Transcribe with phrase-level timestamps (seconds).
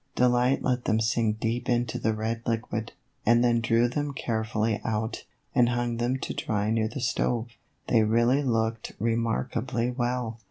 [0.15, 5.25] Delight let them sink deep into the red liquid, and then drew them carefully out,
[5.53, 7.49] and hung them to dry near the stove.
[7.87, 10.39] They really looked remark ably well.